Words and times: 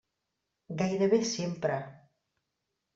Gairebé 0.81 1.21
sempre. 1.35 1.79